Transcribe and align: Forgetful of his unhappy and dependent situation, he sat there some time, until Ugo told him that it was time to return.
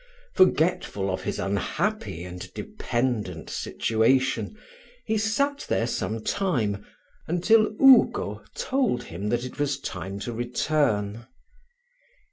Forgetful 0.33 1.11
of 1.11 1.21
his 1.21 1.37
unhappy 1.37 2.23
and 2.23 2.51
dependent 2.55 3.51
situation, 3.51 4.57
he 5.05 5.15
sat 5.19 5.67
there 5.69 5.85
some 5.85 6.23
time, 6.23 6.83
until 7.27 7.75
Ugo 7.79 8.43
told 8.55 9.03
him 9.03 9.29
that 9.29 9.45
it 9.45 9.59
was 9.59 9.79
time 9.79 10.17
to 10.21 10.33
return. 10.33 11.27